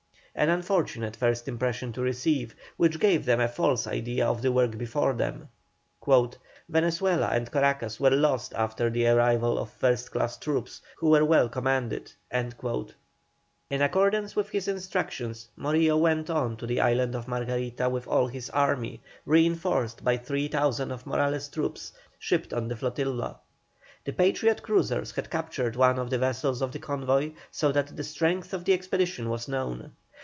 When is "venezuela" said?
6.69-7.27